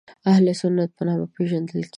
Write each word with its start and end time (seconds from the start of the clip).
اهل 0.31 0.45
سنت 0.61 0.89
په 0.97 1.03
نامه 1.07 1.25
پېژندل 1.35 1.69
کېږي. 1.83 1.89